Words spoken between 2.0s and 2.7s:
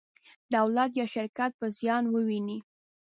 وویني.